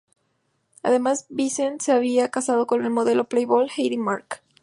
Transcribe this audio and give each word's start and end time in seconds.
Además, 0.81 1.27
Vince 1.29 1.75
se 1.79 1.91
había 1.91 2.31
casado 2.31 2.65
con 2.65 2.81
la 2.81 2.89
modelo 2.89 3.25
playboy 3.25 3.69
Heidi 3.77 3.97
Mark. 3.99 4.41